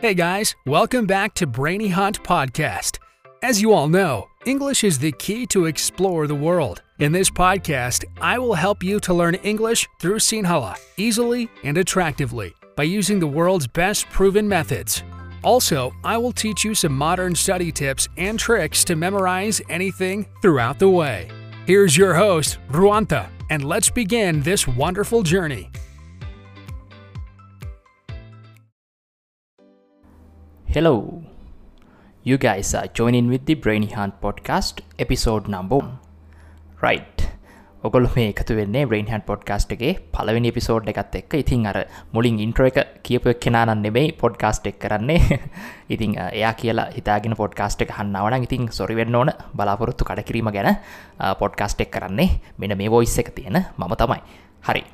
[0.00, 2.98] Hey guys, welcome back to Brainy Hunt Podcast.
[3.42, 6.82] As you all know, English is the key to explore the world.
[7.00, 12.54] In this podcast, I will help you to learn English through Sinhala easily and attractively
[12.76, 15.02] by using the world's best proven methods.
[15.42, 20.78] Also, I will teach you some modern study tips and tricks to memorize anything throughout
[20.78, 21.28] the way.
[21.66, 25.72] Here's your host, Ruanta, and let's begin this wonderful journey.
[30.78, 31.22] Hello,
[32.24, 34.74] you guys are joining with the Brainy Hunt podcast
[35.04, 35.88] episode number one.
[36.84, 37.18] right.
[37.84, 41.34] ඔගොලු මේ එකතු වෙන්නේ බ්‍රේන්හන් podcast එකේ පලවෙනි episode එකත් එක්ක.
[41.42, 41.78] ඉතින් අර
[42.12, 45.38] මුලින් ඉන්ට්‍ර එක කියපයක් කෙනන්න නෙබයි පොඩ්කාස්ට් එක් කරන්නේ.
[45.94, 49.32] ඉතින් එයා කියලා හිතාගෙන පොඩ්කාස්ට් එක හන්නවන ඉතින් සොරිවෙන්න ඕන.
[49.56, 50.70] බලාපොරොත්තු කඩකිරීම ගැන
[51.42, 52.28] පොඩ්කාස්ට් එක් කරන්නේ.
[52.58, 54.22] මෙන මේ වොයිස් එක තියෙන මම තමයි.
[54.68, 54.84] හරි.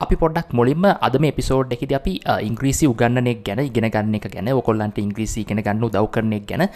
[0.00, 2.12] අපි පොඩක් මුලින්ම අද මේ පිසෝඩ් එකෙද අපි
[2.48, 6.66] ඉංග්‍රීසි උගන්නනෙක් ගැන ඉගෙන ගන්න එක ගැන ඔකොල්ලන්ට ඉංග්‍රීසි ගෙන ගන්න දව් කරනෙක් ගැන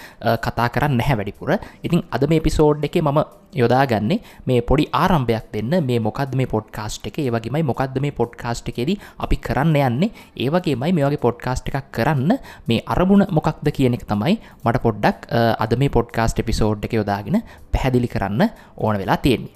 [0.44, 1.50] කතා කරන්න නැහැ වැඩිපුර.
[1.82, 3.18] ඉතින් අද මේ පිසෝඩ් එක මම
[3.54, 5.74] යොදාගන්නේ මේ පොඩි ආරම්භයක් දෙන්න.
[5.82, 7.18] මේ මොකද මේ පොඩ්කාස්ට් එක?
[7.18, 10.10] ඒවගේමයි මොකක්ද මේ පොඩ්කාස්ට් එකෙද අපි කරන්න යන්නේ?
[10.36, 12.38] ඒවගේමයි මේ වගේ පොඩ්කාස්ට් එකක් කරන්න
[12.68, 15.26] මේ අරමුණ මොකක්ද කියන එක තමයි මට පොඩ්ඩක්
[15.58, 19.54] අද මේ පොඩ්කාස්ට් එපිසෝඩ් එක යොදාගෙන පැහැදිලි කරන්න ඕන වෙලා තියෙන්නේ.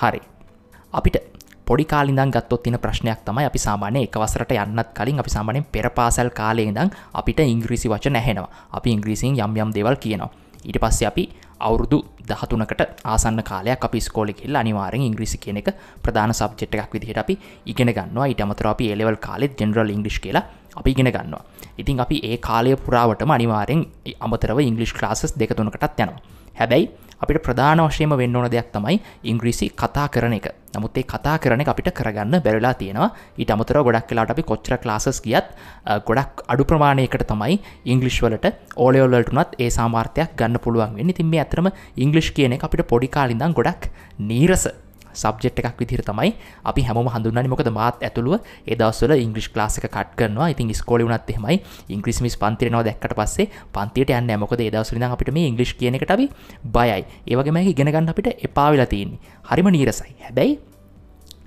[0.00, 0.22] හරි.
[0.92, 1.37] අපිට
[1.68, 6.30] පොඩි කාලිදන් ගත්තොත් තින ප්‍රශ්නයක් තමයි අපි සාමානය එක වසරට යන්නත් කලින් අපි සාමානයෙන් පෙරපාසැල්
[6.30, 10.30] කාලයේදං අපිට ඉංග්‍රීසි වච නැහෙනවා අපි ඉංග්‍රීසින් යම් යම් දෙවල් කියනවා.
[10.64, 11.24] ඊට පස්සේ අපි
[11.60, 15.68] අවුරුදු දහතුනකට ආසන්න කාලයක් අපි ස්කෝලි කෙල් අනිවාරෙන් ඉංග්‍රිසි කියන එක
[16.02, 17.34] ප්‍රධාන සබ්ජෙට් එකක් විදිහට අපි
[17.66, 18.26] ඉගෙන ගන්නවා.
[18.26, 20.44] ඊට අමතර අපි එලෙවල් කාලෙත් ජෙනරල් ඉංග්‍රිෂ් කියලා
[20.76, 21.42] අපි ඉගෙන ගන්නවා.
[21.78, 23.84] ඉතින් අපි ඒ කාලය පුරාවටම අනිවාරෙන්
[24.20, 26.20] අමතරව ඉංගලිෂ් ක්ලාසස් දෙකතුනකටත් යනවා.
[26.54, 30.48] හැබැයි අපිට ප්‍රධාන වශයම වෙන්න ඕන දෙයක් තමයි ඉංග්‍රීසි කතා කරන එක.
[30.76, 33.10] නමුත් ඒ කතා කරන අපිට කරගන්න බැරලා තියෙනවා.
[33.38, 35.54] ඊට අමතර ගොඩක් කලාට අපි කොච්චර ලාසස් ගියත්
[36.08, 38.46] ගොඩක් අඩු ප්‍රමාණයකට තමයි ඉංගලිෂ්වලට
[38.76, 41.12] ඕලයෝල්ලටනත් ඒ සාමාර්ථයක් ගන්න පුළුවන් වෙන්න.
[41.12, 44.68] තින් මේ ඇතරම ඉංගලිෂ් කියන අපිට පොඩිකාලිඳම් ගොඩක් නීරස
[45.22, 46.30] සබ්ජෙට් එකක් විදිර තමයි
[46.64, 50.48] අපි හැම හඳුන්නනි මොකද මාත් ඇතුළුව ඒදවස්වල ඉංග්‍රිස් ලාසික කට් කරනවා.
[50.54, 51.58] ඉතින් ස්කෝලි වනත් එහෙමයි.
[51.88, 56.30] ඉංග්‍රිස්මිස් පන්තිරනවා දැක්කට පස්සේ පන්තියට යන්න මොකද ඒදවසලින් අපිට මේ ඉංග්‍රිස් කියන එකට අපි
[56.64, 57.04] බයයි.
[57.26, 59.20] ඒවගේම ඉගෙනගන්න අපිට එපාවිලා තියන්නේ.
[59.44, 60.14] හරිම නීරසයි.
[60.24, 60.58] හැබැයි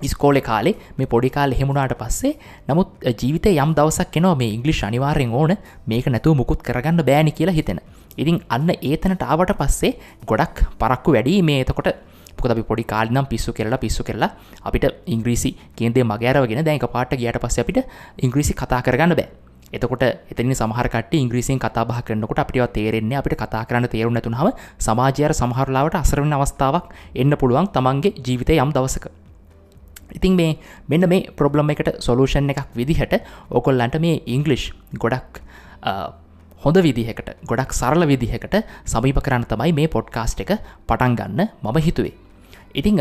[0.08, 2.32] ස්කෝල කාලේ මේ පොඩිකාල් එහෙමුණට පස්සේ
[2.68, 2.88] නමුත්
[3.20, 5.56] ජීවිත යම් දවසක් එනවා මේ ඉංගලිෂ් අනිවාරෙන් ඕන
[5.86, 7.80] මේක නැතුව මුකුත් කරගන්න බෑනි කියලා හිතෙන.
[8.16, 9.92] ඉතින් අන්න ඒතනට ආවට පස්සේ
[10.26, 11.94] ගොඩක් පරක්කු වැඩි මේ එතකොට
[12.42, 14.30] මොකද අපි පොඩි කාලිනම් පිස්සු කරලා පිස්සු කරලා
[14.62, 17.78] අපිට ඉංග්‍රීසි කියදේ මගෑරවගෙන දැක පාට ගියට පස්ස අපිට
[18.18, 19.28] ඉංග්‍රීසි කතා කරගන්න බෑ.
[19.72, 25.96] එතකොට එතනි සමහරකට ඉංග්‍රීසින් කතාබහ කරනකොට අපිට තේරෙන්නේ අපිට කතා කරන්න තේරු නැතුනහම සමාජයර සමහරලාවට
[25.96, 29.06] අසරවන අවස්ථාවක් එන්න පුළුවන් තමන්ගේ ජීවිතය යම් දවසක.
[30.12, 33.14] ඉතින් මේ මෙන්න මේ ප්‍රොබ්ලම් එකට සොලූෂන් එකක් විදිහට
[33.50, 35.40] ඕකොල්ලන්ට මේ ඉංගලිෂ් ගොඩක්
[36.62, 38.54] හොඳ විදිහකට ගොඩක් සරල විදිහකට
[38.86, 40.52] සමීප කරන්න තමයි මේ පොඩ්කාස්ට් එක
[40.86, 42.14] පටන් ගන්න මම හිතුවේ.
[42.74, 43.00] ඉතිං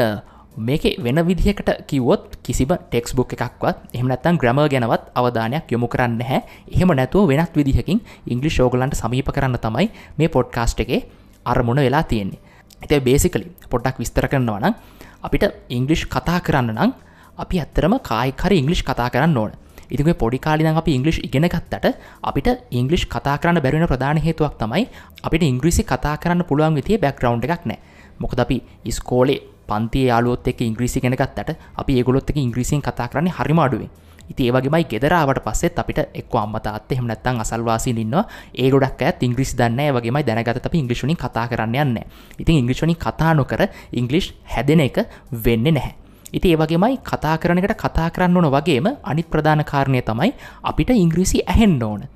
[0.57, 6.41] මේක වෙන විදිහකට කිවොත් කිසිම ටෙක්ස් බුක් එකක්වත් එහමනත්තන් ග්‍රම ගැනවත් අවධානයක් යොමු කරන්න හැ
[6.67, 9.87] එහෙම නැතුව වෙනත් විදිහකින් ඉංගලි ශෝගලන්ට සමීප කරන්න තමයි
[10.17, 11.07] මේ පොඩ්කාස්ට් එකේ
[11.45, 12.39] අරමුණ වෙලා තියෙන්නේ.
[12.81, 14.75] ඇත බේසිකලි පොඩ්ඩක් විස්තර කරනවනම්
[15.21, 16.91] අපිට ඉංගලිෂ් කතා කරන්න නම්
[17.37, 19.51] අපි ඇත්තරම කායිකර ඉංගලිෂ් කතා කරන්න ඕන.
[19.89, 24.83] ඉතිගේ පොඩි කාලින අපි ඉංගලිෂ් ඉගෙන ගත්තට අපිට ඉංගලිෂ් කතා කරන්න බැරිෙන ප්‍රධාන හේතුවක් තමයි
[25.21, 27.79] අපිට ඉංග්‍රිසි කතා කරන්න පුළුවන් විතිය බැක්ග්‍රවන්් එකක් නෑ
[28.19, 29.39] මොකද අපි ඉස්කෝලේ
[29.71, 33.91] පන්ති යාලුවොත් එක ඉංග්‍රීසි කෙනගත්තට අපි ඒගොලොත් එක ඉංග්‍රීසින් කතා කරන්නේ හරිම අඩුවේ
[34.29, 38.23] ඉති ඒවගේමයි ගෙදරාවට පස්සෙත් අපිට එක් අම්මතාත් එහම නැත්තන් අසල්වාසි ඉන්නවා.
[38.53, 41.97] ඒ ගොඩක් ඇත් ඉංග්‍රිසි දන්න වගේමයි දැනගත අපි ඉංග්‍රිෂුණින් කතා කරන්න යන්න
[42.39, 44.97] ඉතින් ඉංග්‍රිෂණි කතා නොකර ඉංගලිෂ් හැදෙන එක
[45.37, 45.93] වෙන්න නැහැ.
[46.33, 50.33] ඉති ඒවගේමයි කතා කරනකට කතා කරන්න ඕන වගේම අනිත් ප්‍රධාන කාරණය තමයි
[50.63, 52.07] අපිට ඉංග්‍රීසි ඇහෙන්න ඕන.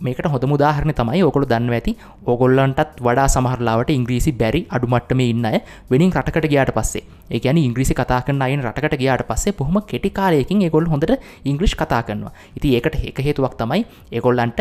[0.00, 1.96] මේකට හොඳ මුදාහරණ තමයි ඕකොළු දන්න ඇති.
[2.26, 5.60] ඕගොල්ලන්ටත් වඩා සමහරලාවට ඉංග්‍රීසි බැරි අඩුමට්ටම ඉන්න අය
[5.90, 7.02] වෙනින් රටකට ගයාට පස්සේ.
[7.30, 12.02] ඒකැන ඉංග්‍රිසි කතා කරන අයින් රටකට ගයාට පස්සේ පොහම කෙටි කාලයකින් ඒගොල් හොඳට ඉංග්‍රිෂ් කතා
[12.02, 12.32] කරනවා.
[12.56, 14.60] ඉති ඒකට ඒක හේතුවක් තමයි ඒගොල්ලන්ට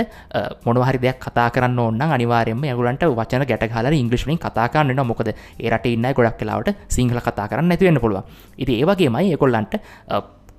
[0.65, 6.07] මොනහරි දෙයක් කතා කරන්න ඕන්න අනිවාරෙන්ම යගුලන්ට වචන ගැටහල ඉංග්‍රිෂ්ලින් කතා කරන්න මොකද ඒරට ඉන්න
[6.13, 8.23] ගොඩක් කලාවට සිංහල කතා කරන්න නැතිවෙන්න පුළුව
[8.57, 9.75] ඉති ඒවගේමයි ඒගොල්ලන්ට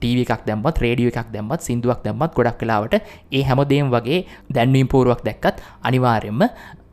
[0.00, 2.98] ටීව එකක් දැම්මත් රේඩිය එකක් දැම්මත් සිින්දුවක් දැම්මත් ගොඩක් කලාවට
[3.32, 6.44] ඒ හැමදේම් වගේ දැන්වීම් පූරුවක් දැක්කත් අනිවාරෙන්ම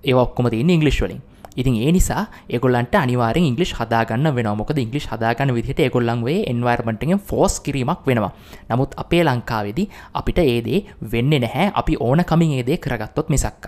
[0.04, 1.22] ඒවක්කොම තියන්න ඉංගලිස්වලින්
[1.54, 7.60] ඉතින් ඒ නිසා ඒගොල්ලන්ට අනිවාර ඉංගලිස් හදාගන්න වෙන මොකද ඉංගලිස් හදාගන්න විදිහට ඒගොල්ලන්ගේ එන්වර්මටගෙන් ෆෝස්
[7.60, 8.32] කිරීමක් වෙනවා.
[8.70, 11.72] නමුත් අපේ ලංකාවෙදි අපිට ඒදේ වෙන්න නැහැ.
[11.74, 13.68] අපි ඕන කමින් ඒදේ කරගත්තොත් මිසක්ක.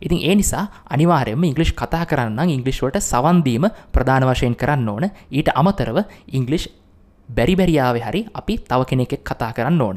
[0.00, 5.10] ඉතින් ඒ නිසා අනිවාරයම ඉංගලිෂ් කතා කරන්න ඉංගලිස්වට සවන්දීම ප්‍රධාන වශයෙන් කරන්න ඕන.
[5.30, 6.68] ඊට අමතරව ඉංගලිෂ්
[7.28, 9.96] බැරිබැරියාව හරි අපි තව කෙනෙක් කතා කරන්න ඕන.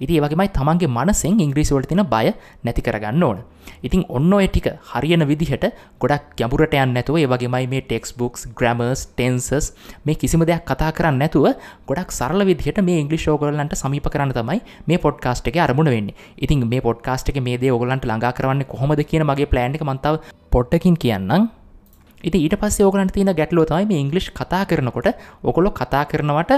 [0.00, 2.26] ඉති ඒවගේමයි තමන්ගේ මනසෙන් ඉංග්‍රීසිවලට තින බය
[2.64, 3.38] නැති කරගන්න ඕන.
[3.82, 5.66] ඉතින් ඔන්න ඔය ටික හරියන විදිහට
[6.00, 9.70] ගොඩක් ගැඹුරට යන්න නැතුව ඒවගේමයි මේ ටෙක්ස් බුක්ස් ග්‍රමර්ස් ටෙන්සස්
[10.04, 11.46] මේ කිසිම දෙයක් කතා කරන්න නැතුව
[11.88, 16.10] ගොඩක් සරල විදිහට මේ ඉංගලි ෝගලන්ට සමීප කරන්න තමයි මේ පොඩ්කාස්ට් එක අරමුණ වෙන්න.
[16.36, 20.22] ඉතින් මේ පොඩ්කාස්ට් එක මේ දේ ඔගලන්ට ළඟා කරන්න කොහොමද කියන මගේ ප්ලෑන්් එක මන්තාව
[20.50, 21.50] පොට්ටකින් කියන්නම්.
[22.20, 25.08] ඉති ඊට පස්සේ ඕගලන්ට තියෙන ගැටලෝ තමයි මේ ඉංගලිෂ් කතා කරනකොට
[25.42, 26.52] ඔකොලො කතා කරනවට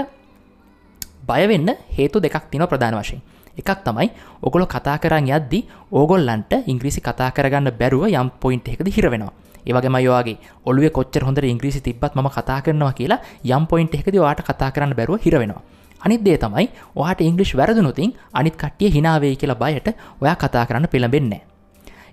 [1.23, 3.21] බයවෙන්න හේතු දෙකක් තින ප්‍රධාන වශයෙන්.
[3.55, 4.09] එකක් තමයි
[4.41, 5.59] ඔගොල කතා කරන්න යද්දි
[5.91, 9.31] ඕගොල්ලන්ට ඉංග්‍රීසි කතා කරගන්න බැරුව යම් පොයින්ට් එකද හිරවෙනවා
[9.63, 14.41] ඒවගේම යවාගේ ඔලුව කොච්චර හොඳ ඉංග්‍රීසි තිබත් ම කතා කරනවා කියලා යම් පොයින්ට් එකද වාට
[14.41, 15.61] කතා කරන්න බැරුව හිරවෙනවා
[16.01, 19.87] අනිදේ තමයි ඔහට ඉංගලිෂ් වැරදුනුතින් අනිත් කට්ටිය හිනාවේ කියලා බයට
[20.19, 21.41] ඔයා කතා කරන්න පෙළඹෙන්නේ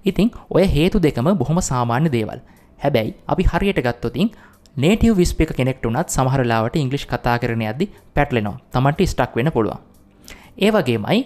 [0.05, 2.41] ඉතිං ඔය හේතු දෙකම බොහොම සාමාන්‍ය දේවල්.
[2.83, 4.31] හැබැයි අපි හරියට ගත්තොතින්
[4.77, 8.61] නේටව විස්පික කෙනෙක්ට උනත් සමහරලාවට ඉංගලිෂ් කතා කරන අදදි පැටලෙනවා.
[8.73, 9.81] තමන්ට ස්ටක් වෙන පුළුවන්.
[10.65, 11.21] ඒ වගේමයි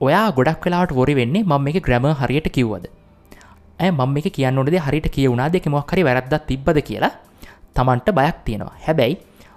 [0.00, 2.86] ඔයා ගොඩක් වෙලාට ොරි වෙන්නේ මම එක ග්‍රම හරියට කිව්වද?
[3.80, 7.12] ඇ මම එක කියන්නනොද හරිට කියවුණා දෙක මොක්හරි වැරද්ද තිබ්බද කියලා?
[7.74, 8.76] තමන්ට බයක් තියෙනවා.
[8.86, 9.16] හැබැයි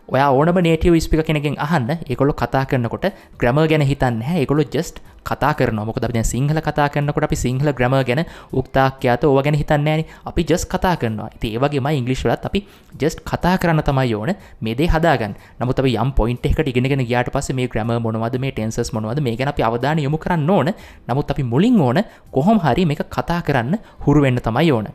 [0.10, 3.06] ඔය ඕනම නේටව ස්පික කෙනෙකින් අහන්න එකොල කතා කරනකොට
[3.38, 7.94] ග්‍රම ගැන හිතන්න එකොළො ජස්ට කතා කරන මොක දැ සිංහල කතා කරනකොට අපි සිංහල ග්‍රම
[8.02, 8.22] ගැන
[8.52, 11.30] උක්තාක්‍යත ඕ ගැන හිතන්නේන අපි ජස් කතා කරනවා.
[11.40, 15.36] ති ඒවගේම ඉංගලිස්වලත් අපි ජස්ට කතා කරන්න තමයි ඕන මේදේ හදාගන්න.
[15.60, 19.54] නමුත් යම් පොයින්ට එකට ඉගෙනගෙන ගයාට පස මේ ග්‍රම මොනවද මේ ටෙන්සස් මොනවද මේ ගැන
[19.54, 20.74] අපි අවධාන යොමු කරන්න ඕන.
[21.08, 24.88] නමුත් අපි මුලින් ඕන කොහොම හරි මේ කතා කරන්න හුරුවෙන්න තමයි ඕන.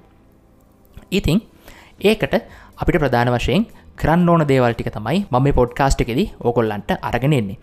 [1.11, 1.39] ඉතිං
[2.01, 2.35] ඒකට
[2.77, 3.67] අපිට ප්‍රධාන වශයෙන්
[4.05, 7.57] කරන්න ඕන දේවල්ටික තමයි මම පොඩ්කාස්ට් එකෙද ඕකොල්ලන්ට අරගෙනෙන්නේ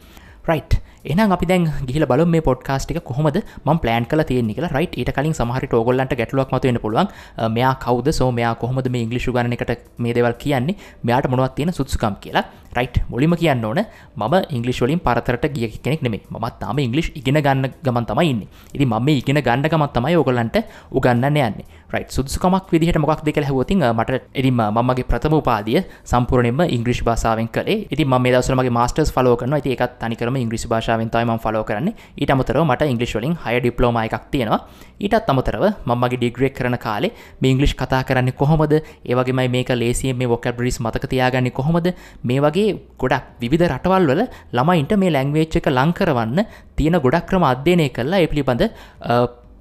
[0.47, 0.73] රයිට්
[1.05, 4.71] එනම් අපි දැන් ගිල බල මේ පොඩ්කාස්ටික කොහොමද ම ප්ලෑන් කල තියෙනෙ කියලා.
[4.71, 7.07] රයිට් ඊට කලින් සමහරට ඕගොල්ලන්ට ගැටලුවක් මතුවෙන පුළුවන්.
[7.49, 8.13] මෙයා කවද?
[8.13, 10.77] සෝ මෙයා කොහොමද මේ ඉංගලිෂු ගන එකට මේ දෙවල් කියන්නේ?
[11.03, 12.45] මෙයාට මොනවත් තියෙන සුත්සුකම් කියලා.
[12.71, 13.79] රයිට් මුලිම කියන්න ඕන
[14.15, 18.41] මම ඉංගලිස්වලින් පරතරට ගිය කෙනෙක් නෙමේ මත් තාම ඉංගලිෂ් ඉගෙන ගන්න ගමන් තමයින්න
[18.73, 20.57] ඉති ම ඉගෙන ගන්න ගමත් තමයි ඕගොල්ලන්ට
[20.91, 21.65] උගන්න යන්නේ.
[21.89, 27.87] රයි් සුදුකමක් විදිහට මොක් දෙක හැවති මට එදිම මගේ ප්‍රථම උපාදිය සම්පූර්ණයම ඉංග්‍රිෂ් භාසාාවෙන් කලේ
[27.91, 31.93] ඉති ම දසරමගේ මස්ටර්ස් ෆලෝ කරන ඇති එකත් තනිකරම ඉංග්‍රිස් භාෂාවෙන් තයිම ෆලෝ කරන්නේ.
[32.17, 34.59] ඊට අමතරව මට ඉංගලිස් වලින් හය ඩිප්ලෝම එකක් තියෙනවා.
[34.99, 37.11] ඊටත් අමතරව මගේ ඩිග්‍රෙක් කරන කාලේ
[37.41, 38.73] මේ ඉංගලිෂ් කතා කරන්නේ කොහොමද?
[39.05, 41.87] ඒවගේමයි මේක ලේසිය මේ වොකබරිස් මතක තියාගන්නේ කොහොමද?
[42.23, 44.23] මේ වගේ වගේ ගොඩක් විධ රටවල් වල
[44.57, 46.39] ළමයින්ට මේ ලැංවේච් එක ලංකරවන්න
[46.77, 48.63] තියෙන ගොඩක් ක්‍රම අධ්‍යනය කරලා ඒ පිළිබඳ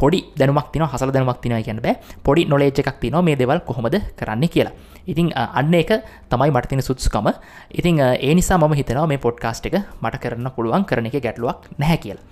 [0.00, 1.96] පොඩි දැනුමක් තින හසල දැනුමක් තිනයි කියන්න බෑ.
[2.24, 4.72] පොඩි නොලේජ් එකක් තින මේ දෙවල් කොහොමද කරන්න කියලා.
[5.06, 5.90] ඉතිං අන්න එක
[6.30, 7.28] තමයි මටතින සුත්ස්කම
[7.70, 11.98] ඉතිං ඒ නිසා මම හිතනවා මේ පොඩ්කාස්ට් එක මට කරන්න පුළුවන් කරන එක ගැටලුවක් නැහැ
[11.98, 12.24] කියලා.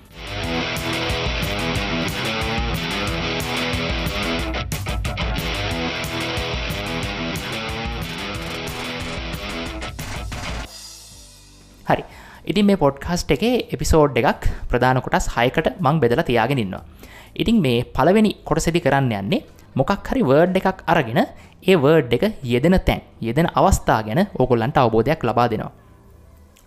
[11.86, 12.04] හරි.
[12.44, 16.97] ඉතින් මේ පොඩ්කාස්ට් එකේ එපිසෝඩ් එකක් ප්‍රධාන කොටස් හයකට මං බෙදලා තියාගෙන ඉන්නවා.
[17.34, 19.44] ඉතින් මේ පළවෙනි කොටසෙදි කරන්න යන්නේ
[19.75, 21.20] මොකක් හරි වර්ඩ් එකක් අරගෙන
[21.62, 25.72] ඒ වර්ඩ් එක යෙදෙන තැන් යෙදෙන අවස්ථා ගැන ඕගොල්ලන්ට අවබෝධයක් ලබා දෙනවා.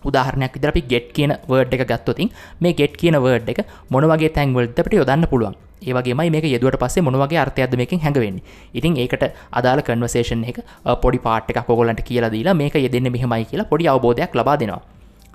[0.02, 2.30] උදාහරණයක් විදර අපි ගෙට් කියන වර්ඩ් එක ගත්තොතින්
[2.60, 3.60] මේ ගෙට් කියන වර්ඩ් එක
[3.90, 5.54] මොනවගේ තැන්වල්දට යොදන්න පුළුවන්.
[5.82, 8.38] ඒවගේ මේක යෙදුවට පස්සේ මොනවගේ අර්ථයක්ද මේකින් හැඟවෙන්න
[8.74, 10.58] ඉතින් ඒකට අදාළ කන්වසේෂන් එක
[11.02, 14.82] පොඩි පාට් එක කොගොලන්ට කියලා දීලා මේක යෙදෙන්න මෙහමයි කියලා පොඩි අවබෝධයක් ලබා දෙනවා.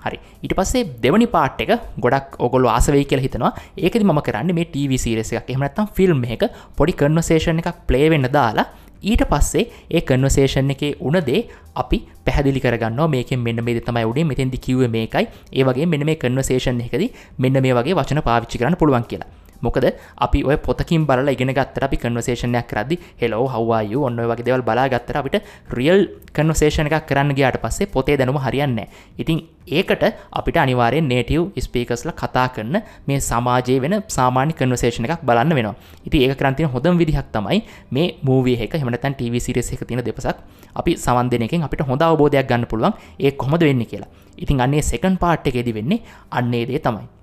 [0.04, 0.18] හරි.
[0.42, 3.52] ඊට පස්සේ දෙවනි පාට් එක ගොඩක් ඔගොල්ල ආසවෙයි කියලා හිතනවා.
[3.76, 5.48] ඒකද ම කරන්න මේ ටව සිරස එකක්.
[5.54, 6.44] එහමනත්තම් ෆිල්ම් එක
[6.76, 8.66] පොඩි කන්වසේෂන් එකක් ප්ලේවෙන්න දාලා
[9.02, 11.42] ඊට පස්සේ ඒ කන්වසේෂන් එකේ උනදේ
[11.74, 15.26] අපි පැහදිලි කරගන්න මේක මෙන්න මේ තමයි උඩේ මෙතෙන්දි කිව්ව මේකයි.
[15.52, 17.04] ඒවගේ මෙන්න මේ කන්වසේෂන් එකද
[17.38, 19.30] මෙන්න මේ වගේ වචන පාවිච්චි කරන්න පුළුවන් කියලා.
[19.60, 19.86] මොකද
[20.18, 24.88] අපි ඔය පොතකින් බලලා ඉගෙන ගත්තර අපි කන්වසේෂනයක් කරදදි හෙලෝ හවවාය ඔන්න වගේ දෙවල් බලා
[24.88, 25.36] ගත්තර අපිට
[25.70, 28.80] රියල් කන්වසේෂන එකක් කරන්න ගයාට පස්සේ පොතේ දැනුම හරියන්න
[29.18, 29.38] ඉතින්
[29.68, 35.74] ඒකට අපිට අනිවාරයෙන් නේටව් ස්පේකස්ල කතා කරන්න මේ සමාජය වෙන සාමාන්‍ය කන්වසේෂන එකක් බලන්න වෙනවා.
[36.06, 37.60] ඉති ඒ කරන්තින හොඳම් විදිහක් තමයි
[37.90, 40.38] මේ මූවිය එක හමනතන් ටව සිරෙස එක තියෙන දෙපසක්
[40.74, 42.92] අපි සවන් දෙනකින් අපිට හොඳ අවබෝධයක් ගන්න පුළුවන්.
[43.18, 44.10] ඒ කොමද වෙන්න කියලා.
[44.38, 47.17] ඉතින් අන්නේ සෙකන් පාට් එකෙදි වෙන්නේ අන්නේ දේ තමයි.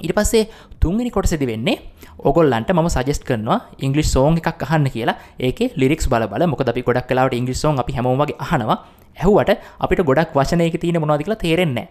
[0.00, 0.48] ඉට පස්සේ
[0.80, 1.76] තුන්ගනි කොටසෙදි වෙන්නේ
[2.18, 5.16] ඔගොල්ලන්ට ම සජෙස් කරනවා ඉංගලිස් සෝන් එකක් අහන්න කියලා.
[5.38, 8.78] ඒක ලිරික්ස් බල මොක අපි ගොඩක් කලාවට ඉංගලිසෝන් අපි හැමෝමගේ අහනවා.
[9.16, 11.88] ඇහුවට අපිට ගොඩක් වශනයක තියෙන මොනවාදිකලා තේරෙන්නේ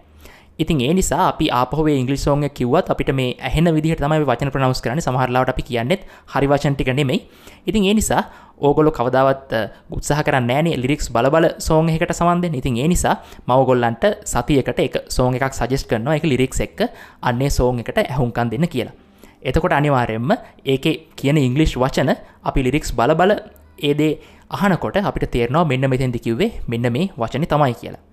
[0.60, 5.02] ඉතින් ඒ නිසා අපි ආපහේ ඉංගලිසෝන්ය කිවත් අපිට මේ ඇහෙන විදිහට තමයි වචන ප්‍රනවස් කරන
[5.02, 6.02] සමහරලාට අපි කියන්නෙත්
[6.34, 7.20] හරි වචන්ටික නෙමෙයි.
[7.66, 8.24] ඉතින් ඒ නිසා
[8.60, 9.54] ඕගොලො කවදාවත්
[9.92, 13.16] උත්සාහ කරන්න ෑනේ ලිරික්ස් බලබල සෝන් එකට සමන්ධ ඉතින් ඒ නිසා
[13.48, 16.16] මවගොල්ලන්ට සතියකට එක සෝන් එකක් සජෙස් කරනවා.
[16.16, 16.80] එක ලිරික්ස් එක්ක
[17.22, 18.94] අන්නේ සෝන් එකට ඇහුන්කන් දෙන්න කියලා.
[19.42, 20.32] එතකොට අනිවාරයෙන්ම
[20.66, 23.32] ඒක කියන ඉංගලිෂ් වචන අපි ලිරික්ස් බලබල
[23.80, 24.14] ඒදේ
[24.52, 28.04] අහනකොට අපිට තේරනවා මෙන්න මෙතැන්දි කිව්වේ මෙන්න මේ වචන තමයි කියලා.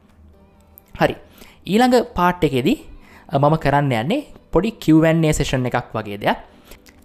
[0.94, 1.16] හරි.
[1.66, 2.78] ඊළඟ පාට් එකෙදී
[3.32, 6.38] මම කරන්න යන්නේ පොඩි කිවන්නේ සේෂන් එකක් වගේ දෙයක්.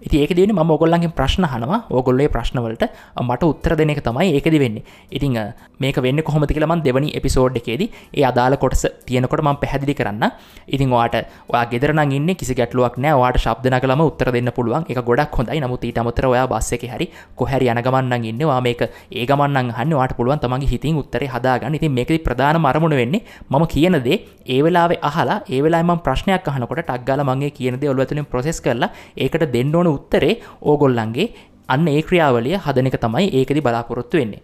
[0.01, 2.83] ඉති ඒක දෙන ම ඔගොල්ලන්ගේ ප්‍රශ්න හනවා ඕගොල්ලේ ප්‍රශ්නවලට
[3.17, 4.77] මට උත්තර දෙන එක තමයි ඒකද වෙන්න.
[5.09, 5.37] ඉතිං
[5.79, 10.25] මේක වෙන්න කොහොම කියලමන් දෙවනි එපිසෝඩ් එකේදී ඒ අදාල කොටස තියනකොට ම පැහැදිලි කරන්න
[10.67, 11.15] ඉතින් වාට
[11.47, 14.83] වා ගෙදරන ඉන්න කිසි ගැටලුවක් නෑ වාට ශබ්දන කලම උත්තර දෙන්න පුළුවන්.
[14.85, 15.59] එක ගොඩක් හොඳයි.
[15.59, 20.17] නමුත් ඊට අමතර ඔයා බස්ස එක හරි කොහැරි යනගමන්න ඉන්නවා මේක ඒ ගමන්න හන්න වාට
[20.17, 21.73] පුළුවන් තමගේ හිතින් උත්තරේ හදාගන්න.
[21.73, 27.23] ඉතින් මේකති ප්‍රධාන මරමුණ වෙන්නේ මම කියනදේ ඒ වෙලාවේ අහලා ඒ වෙලාම ප්‍රශ්නයක් අහනකොට ටක්ගල
[27.23, 31.27] මගේ කියනද ඔලුවතුලින් ප්‍රසෙස් කරලා ඒකට දෙන්න ඕන උත්තරේ ඕගොල්ලන්ගේ
[31.69, 34.41] අන්න ඒ ක්‍රියාවලිය හදන එක තමයි ඒකදි බලාපොරොත්තු වෙන්නේ.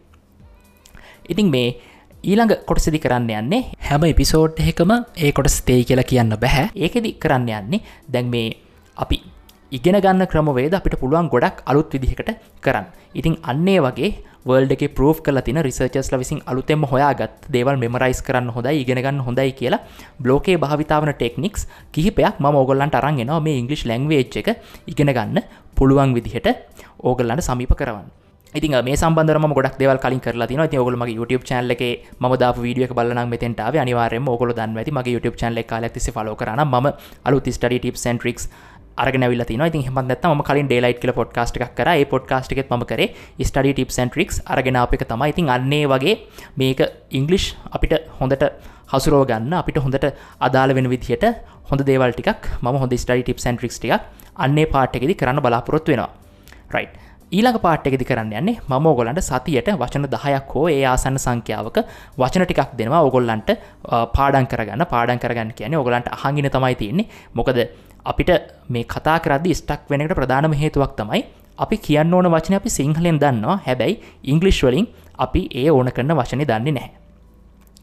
[1.29, 1.69] ඉතින් මේ
[2.23, 7.49] ඊළඟ කොටසිදි කරන්න යන්නේ හැම එපිසෝඩ් එකම ඒ කොටස් තේ කියලා කියන්න බැහැ ඒකෙදි කරන්න
[7.51, 8.49] යන්නේ දැන් මේ
[8.97, 9.17] අපි
[9.71, 12.29] ඉගෙන ගන්න ක්‍රමවේද අපිට පුළුවන් ගොඩක් අලුත් විදිහකට
[12.61, 14.11] කරන්න ඉතින් අන්නේ වගේ
[14.45, 19.51] වර්ල්ඩ එක ප්‍රෝ් කල තින රිසර්චස්ල විසින් අලුතෙම හොයාගත් දේවල් මෙමරයිස් කරන්න හොඳයි ඉගෙනගන්න හොඳයි
[19.53, 19.81] කියලා
[20.19, 24.49] බ්ලෝකේ භාවිතාවන ටෙක්නික්ස් කිහිපයක් ම ඕගොල්ලන්ට අරන්ගෙන මේ ඉංගලිස් ලැංවේච් එක
[24.87, 25.45] ඉගෙන ගන්න
[25.77, 26.49] පුළුවන් විදිහට
[27.01, 28.09] ඕගල්ලන්න සමීප කරවන්න.
[28.53, 31.83] ඉතින් මේ සම්බන්ධරම ගොඩක් දෙවල් කලින් කරලා තින ති ඔගලම YouTube චනල එක
[32.19, 36.35] ම ද වීඩිය බලන මෙතෙන්ටාව අනිවාරම ඔගොල දන්න ඇති මගේ YouTube චනල කාල තිසි ෆලෝ
[36.35, 36.91] කරන ම
[37.25, 38.49] අලු ස්ටඩි ටිප් සන්ට්‍රික්ස්
[38.97, 41.89] අරගෙනවිල තින ඉතින් හම ම කලින් ඩේලයිට් කල පොඩ්කාස්ට එකක් කර.
[41.89, 43.13] ඒ පොඩ්කාස්ට එකත් ම කරේ.
[43.39, 45.29] ස්ටඩි ටිප් සන්ට්‍රික්ස් අරගෙන අප එක තමයි.
[45.29, 46.15] ඉතින් අන්නේ වගේ
[46.57, 46.79] මේක
[47.11, 48.43] ඉංගලිෂ් අපිට හොඳට
[48.91, 50.05] හසුරෝ ගන්න අපිට හොඳට
[50.39, 51.25] අදාළ වෙන විදිහට
[51.69, 53.93] හොඳ දේවල් ටිකක් ම හොඳ ස්ටඩි ටිප් සන්ට්‍රික්ස් ටික
[54.35, 56.11] අන්නේ පාට්කෙදි කරන්න බලාපොරොත්තු වෙනවා.
[56.75, 56.87] රයි්
[57.31, 61.77] ඊළඟ පාට්කෙදි කරන්න යන්නේ මම ඔගොලන්ට සතියට වචන දහයක් හෝ ඒ ආසන්න සංඛ්‍යාවක
[62.19, 63.01] වචන ටිකක් දෙනවා.
[63.07, 63.51] ඔගොල්ලන්ට
[64.17, 64.83] පාඩන් කරගන්න.
[64.93, 67.07] පාඩන් කරගන්න කියන ඔගලන්ට අහගෙන තමයි තියන්නේ.
[67.33, 67.61] මොකද
[68.05, 68.31] අපිට
[68.69, 71.21] මේ කතා කරදදි ස්ටක් වෙනකට ප්‍රධානම හේතුවක් තමයි
[71.57, 73.61] අපි කියන්න ඕන වචන අපි සිංහලෙන් දන්නවා.
[73.67, 76.91] හැබැයි ඉංගලිෂ් වලින් අපි ඒ ඕන කරන වචනය දන්නේ නැහැ.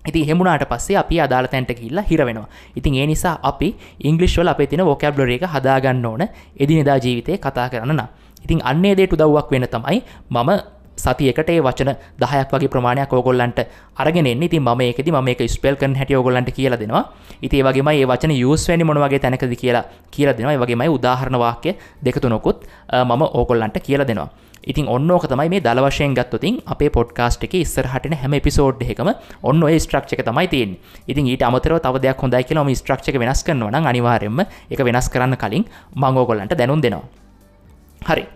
[0.04, 3.68] ඉති හෙමුණට පස්සේ අපි අදාල තැන්ට කිල්ලා හිරවෙනවා ඉතින් ඒ නිසා අපි
[4.00, 6.22] ඉංගලිස්වල අප තින ෝකැබ්ලොර එක හදාගන්න ඕන.
[6.56, 8.02] එදිනෙදා ජීවිතය කතා කරන්න
[8.44, 10.50] ඉතින් අන්නේ දේට උදව්වක් වෙන තමයි මම
[10.98, 11.90] සතියකට ඒ වචන
[12.20, 13.60] දහයක් වගේ ප්‍රමාණයක් ඕගොල්ලන්ට
[13.96, 17.04] අරගෙන ඉතින් ම එකති ම එක ස්පෙල් කන් හැට ඔගොලන්ට කියල දෙනවා.
[17.42, 20.58] ඉති වගේ ඒ වචන යස්වැනි මොනවගේ තැනකද කියලා කියල දෙනවා.
[20.58, 22.66] වගේමයි උදාහරණ වාක්‍ය දෙකතුනොකුත්
[23.04, 24.28] මම ඕකොල්ලන්ට කියල දෙනවා.
[24.64, 29.10] ඉතින් ඔන්නෝක තමයි මේ දලවශයෙන් ගත්තුතින් අපේ පොඩ්කාස්ට් එක ඉස්සරහටන හැම පිසෝඩ් එකම
[29.42, 30.74] ඔන්න ඔය ස්ට්‍රක්ෂක තමයි තින්
[31.08, 35.36] ඉතින් ඊට අමතරව තව දෙයක් හොඳයි කියලා ම ස්ට්‍රක්ෂක වෙනස් කරනවා අනිවාරෙන්ම එක වෙනස් කරන්න
[35.36, 35.64] කලින්
[35.94, 37.06] මංගෝගොල්ලන්ට දැනුම් දෙනවා.
[38.02, 38.26] හරි.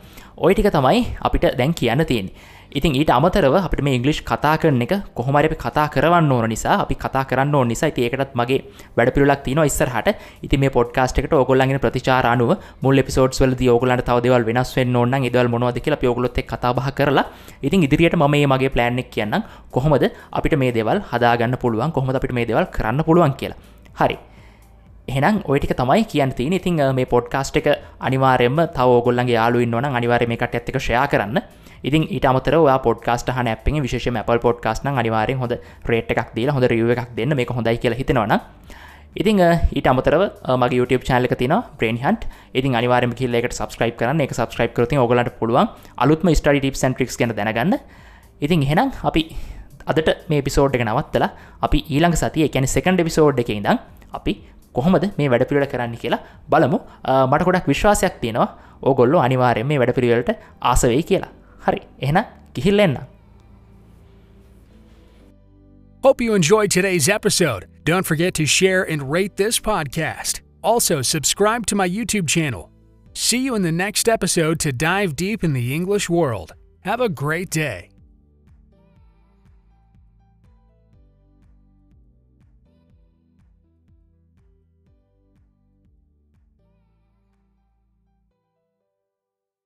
[0.42, 2.28] ඔය ටික තමයි අපිට දැන් කියන්න තියෙන්
[2.72, 6.80] ඉතින් ඊට අමතරව අපිට මේ ඉංගලිෂ් කතා කරන එක කොහොමරි අපි කතා කරන්න ඕන නිසා
[6.84, 8.58] අපි කතා කරන්න ඕන නිසා ඒකටත් මගේ
[8.96, 10.08] වැඩ පිළිලක් තියෙනවා ඉස්සරහට.
[10.42, 14.96] ඉතින් මේ පොඩ්කාස්ට් එකට ඕගොල්ලන්ගේ ප්‍රතිචාර අනුව මුල් එපිසෝඩ්ස් වලදී ඕගොල්ලන්ට තව දේවල් වෙනස් වෙන්න
[14.96, 17.26] ඕන නම් ඒ දේවල් මොනවද කියලා අපි ඕගොල්ලොත් එක්ක කතා බහ කරලා
[17.62, 19.46] ඉතින් ඉදිරියට මම මේ මගේ ප්ලෑන් එක කියන්නම්.
[19.70, 21.92] කොහොමද අපිට මේ දේවල් හදාගන්න පුළුවන්?
[21.92, 23.60] කොහොමද අපිට මේ දේවල් කරන්න පුළුවන් කියලා?
[24.00, 24.31] හරි.
[25.08, 27.66] එහෙනම් ඔයටික තමයි කියන්න තින ඉතින් මේ පොඩ්කාස්ට් එක
[28.00, 31.40] අනිවාරෙන්ම තව ගොල්ලන්ගේ යාලුවන්න අනිවාර මේකට ඇත්තක ෂයා කරන්න.
[31.82, 32.54] ඉතින් ඊට අමතර
[32.84, 37.34] පොඩ්කාස්ට හන අප විශේෂ අපල් පොඩ්කාස්න අනිවාරෙන් හොඳ රේට් එකක් දීල හොඳ රිය එකක් දෙන්න.
[37.34, 38.38] මේ හොඳයි කියල හිතෙනවන
[39.14, 39.40] ඉතින්
[39.76, 40.22] ඊට අමතරව
[40.60, 42.22] මගේ YouTube චානලක තින ප්‍රේන්හන්ට
[42.54, 44.20] ඉතින් අනිවාරම කිල්ලෙකට සබස්ක්‍රයිප් කරන්න.
[44.20, 45.66] එක සබස්ක්‍රයිප් කරති ඔගලට පුළුවන්
[45.98, 47.74] අලුත්ම ස්ටඩි ටිප් සන්ට්‍රික්ස් ගැන දැනගන්න.
[48.40, 49.22] ඉතින් එහෙනම් අපි
[49.90, 51.30] අදට මේ පිසෝඩ් එක නවත්තලා
[51.60, 53.82] අපි ඊළඟ සතිය එකැන සෙකන්ඩ පිසෝඩ් එක ඉඳම්
[54.12, 54.32] අපි
[54.72, 56.18] කොහොමද මේ වැඩ පිළිල කරන්න කියලා
[56.50, 56.80] බලමු
[57.30, 58.48] මට ගොඩක් විශ්වාසයක් තියෙනවා
[58.82, 60.30] ඕගොල්ලො අනිවාරයෙන් මේ වැඩ පිළිවෙලට
[60.62, 61.32] ආසවෙයි කියලා
[61.66, 62.24] හරි එහෙනම්
[62.54, 62.96] ගිහිල්ල
[66.04, 67.66] Hope you enjoyed today's episode.
[67.84, 70.40] Don't forget to share and rate this podcast.
[70.60, 72.70] Also, subscribe to my YouTube channel.
[73.14, 76.54] See you in the next episode to dive deep in the English world.
[76.80, 77.91] Have a great day.